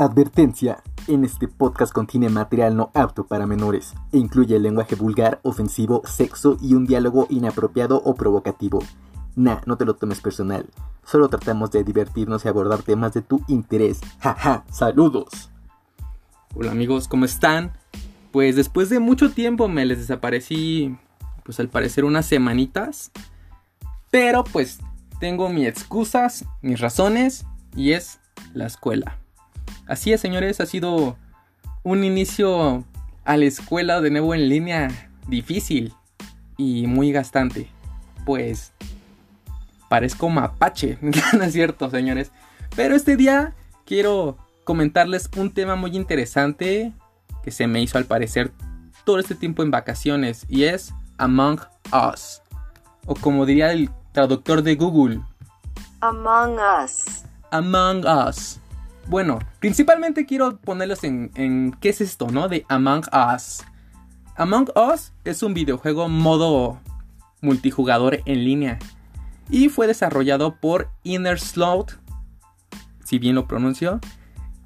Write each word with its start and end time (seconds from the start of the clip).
Advertencia. 0.00 0.82
En 1.08 1.26
este 1.26 1.46
podcast 1.46 1.92
contiene 1.92 2.30
material 2.30 2.74
no 2.74 2.90
apto 2.94 3.26
para 3.26 3.46
menores 3.46 3.92
e 4.12 4.16
incluye 4.16 4.58
lenguaje 4.58 4.94
vulgar, 4.94 5.40
ofensivo, 5.42 6.00
sexo 6.06 6.56
y 6.58 6.72
un 6.72 6.86
diálogo 6.86 7.26
inapropiado 7.28 8.00
o 8.02 8.14
provocativo. 8.14 8.78
Nah, 9.36 9.60
no 9.66 9.76
te 9.76 9.84
lo 9.84 9.96
tomes 9.96 10.22
personal. 10.22 10.64
Solo 11.04 11.28
tratamos 11.28 11.70
de 11.70 11.84
divertirnos 11.84 12.46
y 12.46 12.48
abordar 12.48 12.80
temas 12.80 13.12
de 13.12 13.20
tu 13.20 13.44
interés. 13.46 14.00
Jaja, 14.20 14.64
saludos. 14.72 15.50
Hola 16.54 16.70
amigos, 16.70 17.06
¿cómo 17.06 17.26
están? 17.26 17.72
Pues 18.32 18.56
después 18.56 18.88
de 18.88 19.00
mucho 19.00 19.32
tiempo 19.32 19.68
me 19.68 19.84
les 19.84 19.98
desaparecí, 19.98 20.96
pues 21.44 21.60
al 21.60 21.68
parecer 21.68 22.06
unas 22.06 22.24
semanitas. 22.24 23.12
Pero 24.10 24.44
pues 24.44 24.78
tengo 25.20 25.50
mis 25.50 25.66
excusas, 25.66 26.46
mis 26.62 26.80
razones 26.80 27.44
y 27.76 27.92
es 27.92 28.18
la 28.54 28.64
escuela. 28.64 29.19
Así 29.90 30.12
es, 30.12 30.20
señores, 30.20 30.60
ha 30.60 30.66
sido 30.66 31.16
un 31.82 32.04
inicio 32.04 32.84
a 33.24 33.36
la 33.36 33.44
escuela 33.46 34.00
de 34.00 34.12
nuevo 34.12 34.36
en 34.36 34.48
línea 34.48 35.10
difícil 35.26 35.92
y 36.56 36.86
muy 36.86 37.10
gastante. 37.10 37.68
Pues 38.24 38.72
parezco 39.88 40.28
mapache, 40.28 40.96
no 41.00 41.42
es 41.42 41.52
cierto, 41.52 41.90
señores. 41.90 42.30
Pero 42.76 42.94
este 42.94 43.16
día 43.16 43.56
quiero 43.84 44.38
comentarles 44.62 45.28
un 45.36 45.52
tema 45.52 45.74
muy 45.74 45.96
interesante 45.96 46.92
que 47.42 47.50
se 47.50 47.66
me 47.66 47.82
hizo 47.82 47.98
al 47.98 48.04
parecer 48.04 48.52
todo 49.04 49.18
este 49.18 49.34
tiempo 49.34 49.64
en 49.64 49.72
vacaciones 49.72 50.46
y 50.48 50.66
es 50.66 50.94
Among 51.18 51.62
Us. 52.14 52.42
O 53.06 53.16
como 53.16 53.44
diría 53.44 53.72
el 53.72 53.90
traductor 54.12 54.62
de 54.62 54.76
Google. 54.76 55.20
Among 56.00 56.58
Us. 56.84 57.24
Among 57.50 58.04
Us. 58.06 58.60
Bueno, 59.10 59.40
principalmente 59.58 60.24
quiero 60.24 60.58
ponerlos 60.58 61.02
en, 61.02 61.76
qué 61.80 61.88
es 61.88 62.00
esto, 62.00 62.28
¿no? 62.28 62.46
De 62.46 62.64
Among 62.68 63.02
Us. 63.34 63.64
Among 64.36 64.70
Us 64.76 65.10
es 65.24 65.42
un 65.42 65.52
videojuego 65.52 66.08
modo 66.08 66.78
multijugador 67.40 68.20
en 68.24 68.44
línea 68.44 68.78
y 69.50 69.68
fue 69.68 69.88
desarrollado 69.88 70.60
por 70.60 70.90
Inner 71.02 71.40
Sloth, 71.40 71.94
si 73.04 73.18
bien 73.18 73.34
lo 73.34 73.48
pronuncio, 73.48 73.98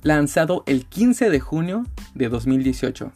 lanzado 0.02 0.62
el 0.66 0.84
15 0.84 1.30
de 1.30 1.40
junio 1.40 1.84
de 2.14 2.28
2018. 2.28 3.12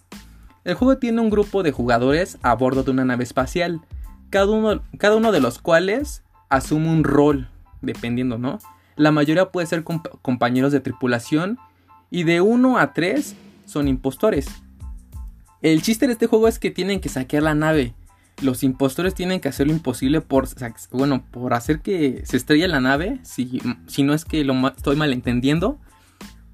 El 0.65 0.75
juego 0.77 0.97
tiene 0.97 1.21
un 1.21 1.29
grupo 1.29 1.63
de 1.63 1.73
jugadores 1.73 2.39
a 2.41 2.55
bordo 2.55 2.85
de 2.85 2.91
una 2.91 3.05
nave 3.05 3.25
espacial, 3.25 3.83
cada 4.31 4.47
uno, 4.47 4.81
cada 4.97 5.17
uno 5.17 5.31
de 5.31 5.41
los 5.41 5.59
cuales 5.59 6.23
asume 6.49 6.89
un 6.89 7.05
rol, 7.05 7.51
dependiendo, 7.83 8.39
¿no? 8.39 8.61
La 8.99 9.13
mayoría 9.13 9.51
puede 9.51 9.67
ser 9.69 9.85
compañeros 9.85 10.73
de 10.73 10.81
tripulación 10.81 11.57
y 12.11 12.25
de 12.25 12.41
1 12.41 12.79
a 12.79 12.93
3 12.93 13.37
son 13.65 13.87
impostores. 13.87 14.49
El 15.63 15.83
chiste 15.83 16.09
de 16.09 16.15
este 16.15 16.27
juego 16.27 16.49
es 16.49 16.59
que 16.59 16.73
tienen 16.73 17.01
que 17.01 17.09
saquear 17.09 17.45
la 17.45 17.55
nave. 17.55 17.95
Los 18.43 18.65
impostores 18.65 19.15
tienen 19.15 19.41
que 19.41 19.49
hacer 19.49 19.69
lo 19.69 19.73
imposible 19.73 20.21
por, 20.21 20.49
bueno, 20.91 21.25
por 21.31 21.55
hacer 21.55 21.81
que 21.81 22.23
se 22.25 22.37
estrelle 22.37 22.67
la 22.67 22.81
nave, 22.81 23.21
si, 23.23 23.63
si 23.87 24.03
no 24.03 24.15
es 24.15 24.25
que 24.25 24.43
lo 24.43 24.55
estoy 24.69 24.97
malentendiendo, 24.97 25.79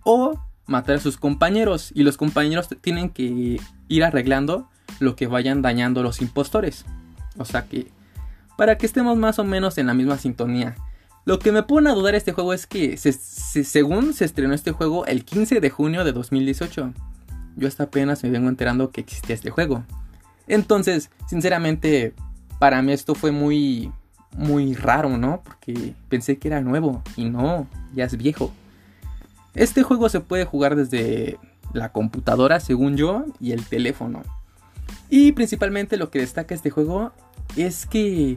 o 0.02 0.38
matar 0.66 0.96
a 0.96 1.00
sus 1.00 1.16
compañeros. 1.16 1.92
Y 1.94 2.02
los 2.02 2.18
compañeros 2.18 2.68
tienen 2.82 3.08
que 3.08 3.58
ir 3.88 4.04
arreglando 4.04 4.68
lo 5.00 5.16
que 5.16 5.28
vayan 5.28 5.62
dañando 5.62 6.02
los 6.02 6.20
impostores. 6.20 6.84
O 7.38 7.46
sea 7.46 7.64
que, 7.64 7.88
para 8.58 8.76
que 8.76 8.84
estemos 8.84 9.16
más 9.16 9.38
o 9.38 9.44
menos 9.44 9.78
en 9.78 9.86
la 9.86 9.94
misma 9.94 10.18
sintonía. 10.18 10.76
Lo 11.24 11.38
que 11.38 11.52
me 11.52 11.62
pone 11.62 11.88
a 11.88 11.94
dudar 11.94 12.14
este 12.14 12.32
juego 12.32 12.52
es 12.52 12.66
que 12.66 12.96
según 12.98 14.12
se 14.12 14.24
estrenó 14.26 14.52
este 14.52 14.72
juego 14.72 15.06
el 15.06 15.24
15 15.24 15.60
de 15.60 15.70
junio 15.70 16.04
de 16.04 16.12
2018, 16.12 16.92
yo 17.56 17.68
hasta 17.68 17.84
apenas 17.84 18.22
me 18.22 18.30
vengo 18.30 18.48
enterando 18.48 18.90
que 18.90 19.00
existía 19.00 19.34
este 19.34 19.50
juego. 19.50 19.84
Entonces, 20.46 21.10
sinceramente, 21.26 22.12
para 22.58 22.82
mí 22.82 22.92
esto 22.92 23.14
fue 23.14 23.30
muy, 23.30 23.90
muy 24.36 24.74
raro, 24.74 25.16
¿no? 25.16 25.42
Porque 25.42 25.94
pensé 26.10 26.38
que 26.38 26.48
era 26.48 26.60
nuevo 26.60 27.02
y 27.16 27.24
no, 27.24 27.66
ya 27.94 28.04
es 28.04 28.18
viejo. 28.18 28.52
Este 29.54 29.82
juego 29.82 30.10
se 30.10 30.20
puede 30.20 30.44
jugar 30.44 30.76
desde 30.76 31.38
la 31.72 31.90
computadora, 31.92 32.60
según 32.60 32.96
yo, 32.96 33.24
y 33.40 33.52
el 33.52 33.64
teléfono. 33.64 34.22
Y 35.08 35.32
principalmente 35.32 35.96
lo 35.96 36.10
que 36.10 36.18
destaca 36.18 36.54
este 36.54 36.70
juego 36.70 37.12
es 37.56 37.86
que 37.86 38.36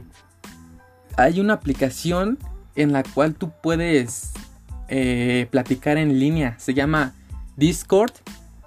hay 1.16 1.40
una 1.40 1.54
aplicación 1.54 2.38
en 2.78 2.92
la 2.92 3.02
cual 3.02 3.34
tú 3.34 3.50
puedes 3.60 4.32
eh, 4.88 5.48
platicar 5.50 5.98
en 5.98 6.18
línea. 6.20 6.56
Se 6.60 6.74
llama 6.74 7.12
Discord 7.56 8.12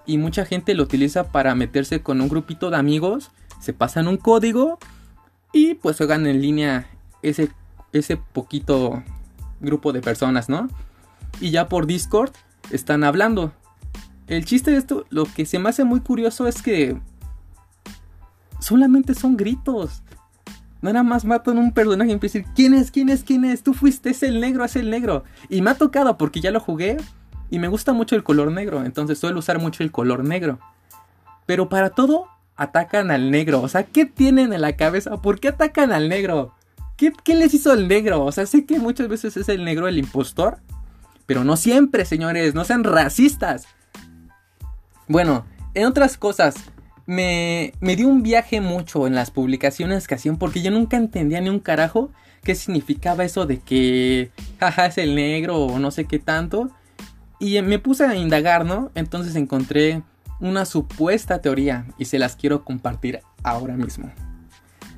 y 0.05 0.17
mucha 0.17 0.45
gente 0.45 0.73
lo 0.75 0.83
utiliza 0.83 1.31
para 1.31 1.55
meterse 1.55 2.01
con 2.03 2.19
un 2.19 2.27
grupito 2.27 2.69
de 2.69 2.77
amigos. 2.77 3.31
Se 3.61 3.71
pasan 3.71 4.09
un 4.09 4.17
código 4.17 4.79
y 5.53 5.75
pues 5.75 5.95
juegan 5.95 6.27
en 6.27 6.41
línea 6.41 6.89
ese, 7.21 7.51
ese 7.93 8.17
poquito 8.17 9.01
grupo 9.61 9.93
de 9.93 10.01
personas, 10.01 10.49
¿no? 10.49 10.67
Y 11.39 11.51
ya 11.51 11.69
por 11.69 11.87
Discord 11.87 12.33
están 12.69 13.05
hablando. 13.05 13.53
El 14.27 14.43
chiste 14.43 14.71
de 14.71 14.77
esto, 14.77 15.05
lo 15.09 15.23
que 15.23 15.45
se 15.45 15.57
me 15.57 15.69
hace 15.69 15.85
muy 15.85 16.01
curioso 16.01 16.47
es 16.47 16.61
que 16.61 16.99
solamente 18.59 19.15
son 19.15 19.37
gritos. 19.37 20.03
Nada 20.81 21.03
más 21.03 21.25
matan 21.25 21.59
un 21.59 21.71
personaje 21.71 22.11
y 22.11 22.43
¿quién 22.55 22.73
es? 22.73 22.89
¿Quién 22.89 23.09
es? 23.09 23.23
¿Quién 23.23 23.45
es? 23.45 23.61
Tú 23.61 23.73
fuiste, 23.73 24.09
es 24.09 24.23
el 24.23 24.39
negro, 24.39 24.65
es 24.65 24.75
el 24.75 24.89
negro. 24.89 25.23
Y 25.47 25.61
me 25.61 25.69
ha 25.69 25.75
tocado 25.75 26.17
porque 26.17 26.41
ya 26.41 26.49
lo 26.49 26.59
jugué 26.59 26.97
y 27.51 27.59
me 27.59 27.67
gusta 27.67 27.93
mucho 27.93 28.15
el 28.15 28.23
color 28.23 28.51
negro, 28.51 28.83
entonces 28.83 29.19
suelo 29.19 29.39
usar 29.39 29.59
mucho 29.59 29.83
el 29.83 29.91
color 29.91 30.23
negro. 30.23 30.59
Pero 31.45 31.69
para 31.69 31.91
todo, 31.91 32.27
atacan 32.55 33.11
al 33.11 33.29
negro. 33.29 33.61
O 33.61 33.67
sea, 33.67 33.83
¿qué 33.83 34.05
tienen 34.05 34.53
en 34.53 34.61
la 34.61 34.75
cabeza? 34.75 35.21
¿Por 35.21 35.39
qué 35.39 35.49
atacan 35.49 35.91
al 35.91 36.09
negro? 36.09 36.55
¿Qué, 36.97 37.11
¿Qué, 37.23 37.35
les 37.35 37.53
hizo 37.53 37.73
el 37.73 37.87
negro? 37.87 38.23
O 38.23 38.31
sea, 38.31 38.45
sé 38.45 38.65
que 38.65 38.79
muchas 38.79 39.07
veces 39.07 39.37
es 39.37 39.49
el 39.49 39.65
negro 39.65 39.87
el 39.87 39.97
impostor. 39.97 40.59
Pero 41.25 41.43
no 41.43 41.57
siempre, 41.57 42.05
señores. 42.05 42.55
No 42.55 42.63
sean 42.63 42.83
racistas. 42.83 43.67
Bueno, 45.07 45.45
en 45.73 45.85
otras 45.85 46.17
cosas 46.17 46.55
me, 47.11 47.73
me 47.81 47.97
dio 47.97 48.07
un 48.07 48.23
viaje 48.23 48.61
mucho 48.61 49.05
en 49.05 49.15
las 49.15 49.31
publicaciones 49.31 50.07
que 50.07 50.15
hacían 50.15 50.37
porque 50.37 50.61
yo 50.61 50.71
nunca 50.71 50.95
entendía 50.95 51.41
ni 51.41 51.49
un 51.49 51.59
carajo 51.59 52.09
qué 52.41 52.55
significaba 52.55 53.25
eso 53.25 53.45
de 53.45 53.59
que 53.59 54.31
jaja 54.61 54.85
es 54.85 54.97
el 54.97 55.13
negro 55.13 55.57
o 55.57 55.77
no 55.77 55.91
sé 55.91 56.05
qué 56.05 56.19
tanto. 56.19 56.71
Y 57.37 57.61
me 57.63 57.79
puse 57.79 58.05
a 58.05 58.15
indagar, 58.15 58.65
¿no? 58.65 58.91
Entonces 58.95 59.35
encontré 59.35 60.03
una 60.39 60.63
supuesta 60.63 61.41
teoría 61.41 61.85
y 61.97 62.05
se 62.05 62.17
las 62.17 62.37
quiero 62.37 62.63
compartir 62.63 63.19
ahora 63.43 63.75
mismo. 63.75 64.09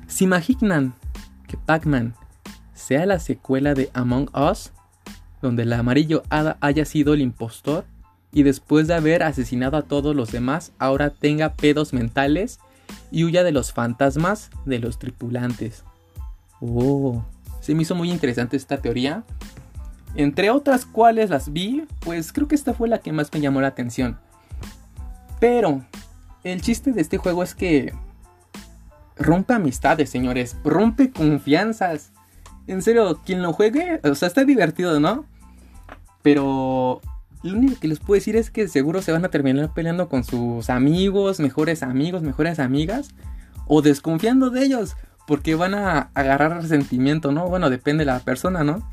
¿Se 0.06 0.22
imaginan 0.22 0.94
que 1.48 1.56
Pac-Man 1.56 2.14
sea 2.74 3.06
la 3.06 3.18
secuela 3.18 3.74
de 3.74 3.90
Among 3.92 4.30
Us? 4.36 4.70
Donde 5.42 5.64
el 5.64 5.72
amarillo 5.72 6.22
hada 6.30 6.58
haya 6.60 6.84
sido 6.84 7.12
el 7.12 7.22
impostor 7.22 7.86
y 8.34 8.42
después 8.42 8.88
de 8.88 8.94
haber 8.94 9.22
asesinado 9.22 9.76
a 9.76 9.82
todos 9.82 10.14
los 10.14 10.32
demás, 10.32 10.72
ahora 10.78 11.10
tenga 11.10 11.54
pedos 11.54 11.92
mentales 11.92 12.58
y 13.12 13.22
huya 13.22 13.44
de 13.44 13.52
los 13.52 13.72
fantasmas 13.72 14.50
de 14.66 14.80
los 14.80 14.98
tripulantes. 14.98 15.84
Oh, 16.60 17.24
se 17.60 17.76
me 17.76 17.82
hizo 17.82 17.94
muy 17.94 18.10
interesante 18.10 18.56
esta 18.56 18.78
teoría. 18.78 19.22
Entre 20.16 20.50
otras 20.50 20.84
cuales 20.84 21.30
las 21.30 21.52
vi, 21.52 21.84
pues 22.00 22.32
creo 22.32 22.48
que 22.48 22.56
esta 22.56 22.74
fue 22.74 22.88
la 22.88 22.98
que 22.98 23.12
más 23.12 23.32
me 23.32 23.40
llamó 23.40 23.60
la 23.60 23.68
atención. 23.68 24.18
Pero 25.38 25.84
el 26.42 26.60
chiste 26.60 26.92
de 26.92 27.02
este 27.02 27.18
juego 27.18 27.44
es 27.44 27.54
que 27.54 27.92
rompe 29.16 29.54
amistades, 29.54 30.10
señores, 30.10 30.56
rompe 30.64 31.12
confianzas. 31.12 32.10
En 32.66 32.82
serio, 32.82 33.20
quien 33.24 33.42
lo 33.42 33.52
juegue, 33.52 34.00
o 34.02 34.14
sea, 34.16 34.26
está 34.26 34.44
divertido, 34.44 34.98
¿no? 34.98 35.24
Pero 36.22 37.00
lo 37.44 37.58
único 37.58 37.78
que 37.78 37.88
les 37.88 38.00
puedo 38.00 38.14
decir 38.14 38.36
es 38.36 38.50
que 38.50 38.68
seguro 38.68 39.02
se 39.02 39.12
van 39.12 39.24
a 39.26 39.28
terminar 39.28 39.74
peleando 39.74 40.08
con 40.08 40.24
sus 40.24 40.70
amigos, 40.70 41.40
mejores 41.40 41.82
amigos, 41.82 42.22
mejores 42.22 42.58
amigas, 42.58 43.10
o 43.66 43.82
desconfiando 43.82 44.48
de 44.48 44.64
ellos, 44.64 44.96
porque 45.26 45.54
van 45.54 45.74
a 45.74 46.10
agarrar 46.14 46.62
resentimiento, 46.62 47.32
¿no? 47.32 47.46
Bueno, 47.46 47.68
depende 47.68 48.06
de 48.06 48.12
la 48.12 48.20
persona, 48.20 48.64
¿no? 48.64 48.90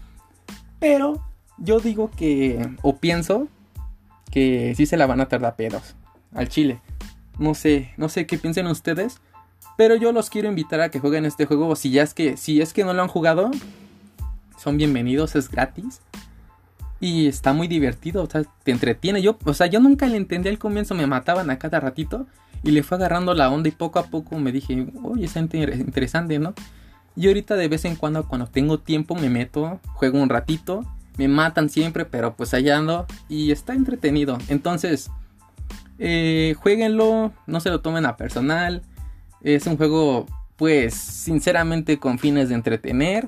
Pero 0.79 1.23
yo 1.59 1.79
digo 1.79 2.11
que, 2.11 2.75
o 2.81 2.97
pienso, 2.97 3.47
que 4.31 4.73
sí 4.75 4.85
se 4.85 4.97
la 4.97 5.07
van 5.07 5.21
a 5.21 5.29
tardar 5.29 5.55
pedos 5.55 5.95
al 6.33 6.49
chile. 6.49 6.81
No 7.39 7.55
sé, 7.55 7.93
no 7.95 8.09
sé 8.09 8.25
qué 8.27 8.37
piensen 8.37 8.67
ustedes, 8.67 9.21
pero 9.77 9.95
yo 9.95 10.11
los 10.11 10.29
quiero 10.29 10.49
invitar 10.49 10.81
a 10.81 10.91
que 10.91 10.99
jueguen 10.99 11.23
este 11.23 11.45
juego. 11.45 11.73
Si 11.77 11.89
ya 11.89 12.03
es 12.03 12.13
que, 12.13 12.35
si 12.35 12.61
es 12.61 12.73
que 12.73 12.83
no 12.83 12.93
lo 12.93 13.01
han 13.01 13.07
jugado, 13.07 13.49
son 14.57 14.75
bienvenidos, 14.75 15.37
es 15.37 15.49
gratis. 15.49 16.01
Y 17.01 17.27
está 17.27 17.51
muy 17.51 17.67
divertido, 17.67 18.23
o 18.23 18.29
sea, 18.29 18.43
te 18.63 18.71
entretiene. 18.71 19.21
Yo, 19.21 19.37
o 19.43 19.53
sea, 19.53 19.67
yo 19.67 19.81
nunca 19.81 20.07
le 20.07 20.15
entendí 20.15 20.47
al 20.47 20.59
comienzo, 20.59 20.95
me 20.95 21.07
mataban 21.07 21.49
a 21.49 21.59
cada 21.59 21.79
ratito 21.79 22.27
y 22.63 22.71
le 22.71 22.83
fue 22.83 22.97
agarrando 22.97 23.33
la 23.33 23.49
onda 23.49 23.67
y 23.67 23.71
poco 23.71 23.99
a 23.99 24.05
poco 24.05 24.37
me 24.37 24.51
dije, 24.51 24.87
oye, 25.03 25.25
es 25.25 25.35
interesante, 25.35 26.39
¿no? 26.39 26.53
Y 27.15 27.27
ahorita 27.27 27.55
de 27.55 27.67
vez 27.67 27.85
en 27.85 27.95
cuando, 27.95 28.27
cuando 28.27 28.47
tengo 28.47 28.79
tiempo, 28.79 29.15
me 29.15 29.29
meto, 29.29 29.79
juego 29.95 30.21
un 30.21 30.29
ratito 30.29 30.85
Me 31.17 31.27
matan 31.27 31.69
siempre, 31.69 32.05
pero 32.05 32.35
pues 32.35 32.53
allá 32.53 32.77
ando 32.77 33.05
y 33.27 33.51
está 33.51 33.73
entretenido. 33.73 34.37
Entonces, 34.47 35.11
eh, 35.99 36.55
jueguenlo, 36.57 37.31
no 37.47 37.59
se 37.59 37.69
lo 37.69 37.81
tomen 37.81 38.05
a 38.05 38.15
personal. 38.15 38.81
Es 39.41 39.67
un 39.67 39.77
juego, 39.77 40.25
pues, 40.55 40.93
sinceramente 40.93 41.99
con 41.99 42.17
fines 42.17 42.49
de 42.49 42.55
entretener. 42.55 43.27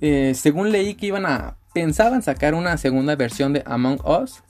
Eh, 0.00 0.32
según 0.34 0.72
leí 0.72 0.94
que 0.94 1.06
iban 1.06 1.24
a... 1.24 1.56
Pensaban 1.78 2.22
sacar 2.22 2.54
una 2.54 2.76
segunda 2.76 3.14
versión 3.14 3.52
de 3.52 3.62
Among 3.64 4.00
Us. 4.04 4.42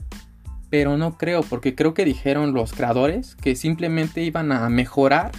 Pero 0.71 0.97
no 0.97 1.19
creo, 1.19 1.43
porque 1.43 1.75
creo 1.75 1.93
que 1.93 2.07
dijeron 2.07 2.55
los 2.55 2.73
creadores 2.73 3.37
que 3.37 3.55
simplemente 3.55 4.23
iban 4.23 4.51
a 4.51 4.67
mejorar 4.71 5.33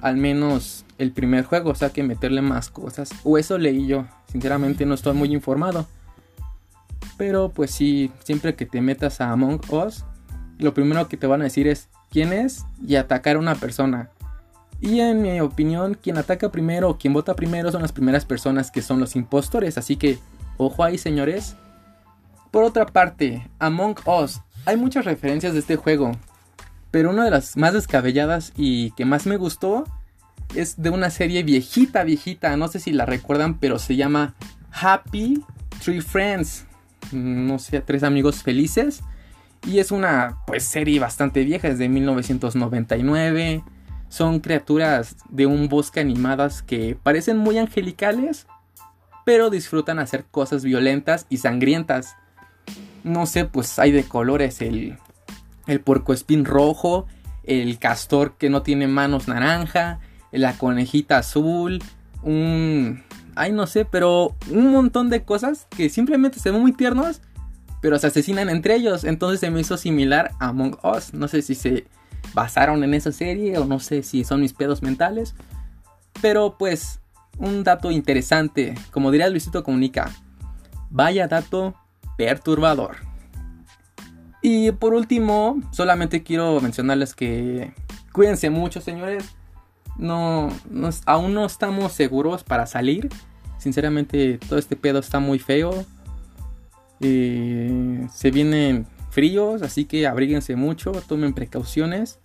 al 0.00 0.16
menos 0.16 0.84
el 0.98 1.12
primer 1.12 1.44
juego, 1.44 1.70
o 1.70 1.74
sea 1.76 1.90
que 1.90 2.02
meterle 2.02 2.42
más 2.42 2.68
cosas. 2.68 3.10
O 3.22 3.38
eso 3.38 3.58
leí 3.58 3.86
yo, 3.86 4.06
sinceramente 4.26 4.86
no 4.86 4.94
estoy 4.94 5.14
muy 5.14 5.32
informado. 5.32 5.86
Pero 7.16 7.50
pues 7.50 7.70
sí, 7.70 8.10
siempre 8.24 8.56
que 8.56 8.66
te 8.66 8.80
metas 8.80 9.20
a 9.20 9.30
Among 9.30 9.60
Us, 9.70 10.04
lo 10.58 10.74
primero 10.74 11.06
que 11.06 11.16
te 11.16 11.28
van 11.28 11.42
a 11.42 11.44
decir 11.44 11.68
es 11.68 11.88
quién 12.10 12.32
es 12.32 12.64
y 12.84 12.96
atacar 12.96 13.36
a 13.36 13.38
una 13.38 13.54
persona. 13.54 14.10
Y 14.80 14.98
en 14.98 15.22
mi 15.22 15.40
opinión, 15.40 15.94
quien 15.94 16.18
ataca 16.18 16.50
primero 16.50 16.90
o 16.90 16.98
quien 16.98 17.12
vota 17.12 17.36
primero 17.36 17.70
son 17.70 17.82
las 17.82 17.92
primeras 17.92 18.24
personas 18.24 18.72
que 18.72 18.82
son 18.82 18.98
los 18.98 19.14
impostores. 19.14 19.78
Así 19.78 19.94
que, 19.94 20.18
ojo 20.56 20.84
ahí, 20.84 20.98
señores. 20.98 21.56
Por 22.50 22.64
otra 22.64 22.86
parte, 22.86 23.48
Among 23.58 23.96
Us. 24.06 24.40
Hay 24.66 24.76
muchas 24.76 25.04
referencias 25.04 25.52
de 25.52 25.60
este 25.60 25.76
juego. 25.76 26.12
Pero 26.90 27.10
una 27.10 27.24
de 27.24 27.30
las 27.30 27.56
más 27.56 27.72
descabelladas 27.72 28.52
y 28.56 28.92
que 28.92 29.04
más 29.04 29.26
me 29.26 29.36
gustó 29.36 29.84
es 30.54 30.80
de 30.80 30.90
una 30.90 31.10
serie 31.10 31.42
viejita, 31.42 32.04
viejita. 32.04 32.56
No 32.56 32.68
sé 32.68 32.78
si 32.78 32.92
la 32.92 33.06
recuerdan, 33.06 33.58
pero 33.58 33.78
se 33.78 33.96
llama 33.96 34.34
Happy 34.70 35.42
Tree 35.82 36.00
Friends. 36.00 36.66
No 37.12 37.58
sé, 37.58 37.80
tres 37.80 38.02
amigos 38.02 38.42
felices. 38.42 39.02
Y 39.66 39.78
es 39.78 39.90
una 39.90 40.38
pues 40.46 40.64
serie 40.64 41.00
bastante 41.00 41.44
vieja, 41.44 41.68
es 41.68 41.78
de 41.78 41.88
1999. 41.88 43.64
Son 44.08 44.40
criaturas 44.40 45.16
de 45.28 45.46
un 45.46 45.68
bosque 45.68 46.00
animadas 46.00 46.62
que 46.62 46.96
parecen 47.02 47.38
muy 47.38 47.58
angelicales, 47.58 48.46
pero 49.24 49.50
disfrutan 49.50 49.98
hacer 49.98 50.24
cosas 50.30 50.64
violentas 50.64 51.26
y 51.28 51.38
sangrientas. 51.38 52.16
No 53.02 53.26
sé, 53.26 53.44
pues 53.44 53.78
hay 53.78 53.92
de 53.92 54.04
colores 54.04 54.60
el, 54.60 54.98
el 55.66 55.80
puercoespín 55.80 56.44
rojo, 56.44 57.06
el 57.44 57.78
castor 57.78 58.36
que 58.38 58.50
no 58.50 58.62
tiene 58.62 58.86
manos 58.86 59.28
naranja, 59.28 60.00
la 60.32 60.56
conejita 60.56 61.18
azul, 61.18 61.82
un... 62.22 63.02
Ay, 63.36 63.50
no 63.52 63.66
sé, 63.66 63.84
pero 63.84 64.36
un 64.50 64.70
montón 64.70 65.10
de 65.10 65.24
cosas 65.24 65.66
que 65.76 65.88
simplemente 65.88 66.38
se 66.38 66.52
ven 66.52 66.60
muy 66.60 66.72
tiernos, 66.72 67.20
pero 67.80 67.98
se 67.98 68.06
asesinan 68.06 68.48
entre 68.48 68.76
ellos. 68.76 69.02
Entonces 69.04 69.40
se 69.40 69.50
me 69.50 69.60
hizo 69.60 69.76
similar 69.76 70.30
a 70.38 70.48
Among 70.48 70.78
Us. 70.84 71.12
No 71.12 71.26
sé 71.26 71.42
si 71.42 71.56
se 71.56 71.86
basaron 72.32 72.84
en 72.84 72.94
esa 72.94 73.12
serie 73.12 73.58
o 73.58 73.64
no 73.64 73.80
sé 73.80 74.02
si 74.02 74.24
son 74.24 74.40
mis 74.40 74.52
pedos 74.52 74.82
mentales. 74.82 75.34
Pero 76.22 76.56
pues, 76.56 77.00
un 77.38 77.64
dato 77.64 77.90
interesante, 77.90 78.74
como 78.90 79.10
diría 79.10 79.28
Luisito 79.28 79.64
Comunica, 79.64 80.10
vaya 80.90 81.26
dato 81.26 81.74
perturbador. 82.16 82.96
Y 84.42 84.72
por 84.72 84.94
último, 84.94 85.60
solamente 85.72 86.22
quiero 86.22 86.60
mencionarles 86.60 87.14
que 87.14 87.72
cuídense 88.12 88.50
mucho, 88.50 88.80
señores. 88.80 89.34
No, 89.96 90.48
aún 91.06 91.34
no 91.34 91.46
estamos 91.46 91.92
seguros 91.92 92.44
para 92.44 92.66
salir. 92.66 93.08
Sinceramente, 93.58 94.38
todo 94.48 94.58
este 94.58 94.76
pedo 94.76 94.98
está 94.98 95.18
muy 95.18 95.38
feo. 95.38 95.86
Se 97.00 98.30
vienen 98.30 98.86
fríos, 99.10 99.62
así 99.62 99.86
que 99.86 100.06
abríguense 100.06 100.56
mucho, 100.56 100.92
tomen 100.92 101.32
precauciones. 101.32 102.18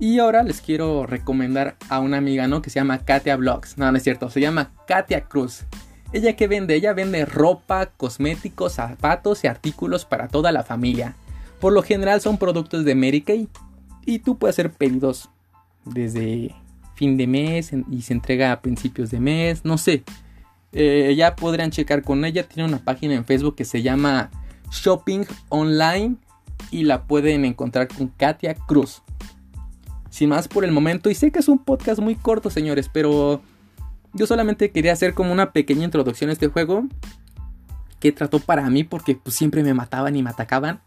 Y 0.00 0.18
ahora 0.18 0.42
les 0.42 0.62
quiero 0.62 1.04
recomendar 1.04 1.76
a 1.90 2.00
una 2.00 2.16
amiga, 2.16 2.48
¿no? 2.48 2.62
Que 2.62 2.70
se 2.70 2.80
llama 2.80 3.04
Katia 3.04 3.36
Vlogs. 3.36 3.76
No, 3.76 3.92
no 3.92 3.98
es 3.98 4.02
cierto, 4.02 4.30
se 4.30 4.40
llama 4.40 4.72
Katia 4.86 5.26
Cruz. 5.26 5.66
¿Ella 6.14 6.36
qué 6.36 6.48
vende? 6.48 6.74
Ella 6.74 6.94
vende 6.94 7.26
ropa, 7.26 7.84
cosméticos, 7.84 8.72
zapatos 8.72 9.44
y 9.44 9.46
artículos 9.46 10.06
para 10.06 10.28
toda 10.28 10.52
la 10.52 10.62
familia. 10.62 11.16
Por 11.60 11.74
lo 11.74 11.82
general 11.82 12.22
son 12.22 12.38
productos 12.38 12.86
de 12.86 12.94
Mary 12.94 13.20
Kay. 13.20 13.46
Y 14.06 14.20
tú 14.20 14.38
puedes 14.38 14.54
hacer 14.54 14.72
pedidos 14.72 15.28
desde 15.84 16.54
fin 16.94 17.18
de 17.18 17.26
mes 17.26 17.70
y 17.90 18.00
se 18.00 18.14
entrega 18.14 18.52
a 18.52 18.62
principios 18.62 19.10
de 19.10 19.20
mes, 19.20 19.66
no 19.66 19.76
sé. 19.76 20.02
Eh, 20.72 21.14
ya 21.14 21.36
podrán 21.36 21.72
checar 21.72 22.02
con 22.02 22.24
ella. 22.24 22.48
Tiene 22.48 22.66
una 22.66 22.82
página 22.82 23.14
en 23.14 23.26
Facebook 23.26 23.54
que 23.54 23.66
se 23.66 23.82
llama 23.82 24.30
Shopping 24.72 25.26
Online 25.50 26.16
y 26.70 26.84
la 26.84 27.04
pueden 27.04 27.44
encontrar 27.44 27.86
con 27.88 28.08
Katia 28.08 28.54
Cruz. 28.54 29.02
Sin 30.10 30.28
más 30.28 30.48
por 30.48 30.64
el 30.64 30.72
momento, 30.72 31.08
y 31.08 31.14
sé 31.14 31.30
que 31.30 31.38
es 31.38 31.48
un 31.48 31.58
podcast 31.58 32.00
muy 32.00 32.16
corto, 32.16 32.50
señores, 32.50 32.90
pero 32.92 33.40
yo 34.12 34.26
solamente 34.26 34.70
quería 34.70 34.92
hacer 34.92 35.14
como 35.14 35.32
una 35.32 35.52
pequeña 35.52 35.84
introducción 35.84 36.30
a 36.30 36.32
este 36.32 36.48
juego 36.48 36.86
que 38.00 38.12
trató 38.12 38.40
para 38.40 38.68
mí 38.70 38.82
porque 38.82 39.14
pues, 39.14 39.36
siempre 39.36 39.62
me 39.62 39.74
mataban 39.74 40.16
y 40.16 40.22
me 40.22 40.30
atacaban. 40.30 40.80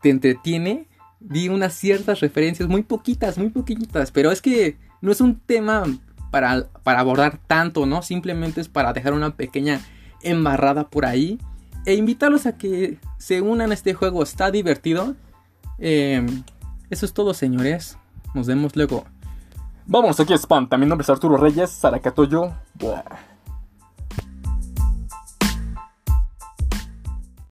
Te 0.00 0.10
entretiene. 0.10 0.86
Di 1.20 1.48
unas 1.48 1.74
ciertas 1.74 2.20
referencias, 2.20 2.68
muy 2.68 2.84
poquitas, 2.84 3.38
muy 3.38 3.48
poquitas, 3.48 4.12
pero 4.12 4.30
es 4.30 4.40
que 4.40 4.78
no 5.00 5.10
es 5.10 5.20
un 5.20 5.40
tema 5.40 5.82
para, 6.30 6.68
abordar 6.84 7.40
tanto, 7.48 7.86
¿no? 7.86 8.02
Simplemente 8.02 8.60
es 8.60 8.68
para 8.68 8.92
dejar 8.92 9.14
una 9.14 9.34
pequeña 9.34 9.80
embarrada 10.22 10.88
por 10.88 11.06
ahí. 11.06 11.40
E 11.86 11.94
invitarlos 11.94 12.46
a 12.46 12.56
que 12.56 12.98
se 13.18 13.40
unan 13.40 13.72
a 13.72 13.74
este 13.74 13.94
juego. 13.94 14.22
Está 14.22 14.52
divertido. 14.52 15.16
Em, 15.78 16.44
eso 16.88 17.04
es 17.04 17.12
todo, 17.12 17.34
señores. 17.34 17.98
Nos 18.34 18.46
vemos 18.46 18.74
luego. 18.76 19.04
Vamos, 19.86 20.20
aquí 20.20 20.34
es 20.34 20.42
Spam. 20.42 20.68
También 20.68 20.88
nombre 20.88 21.02
es 21.02 21.10
Arturo 21.10 21.36
Reyes, 21.36 21.70
Saracatoyo. 21.70 22.52
Buah. 22.74 23.02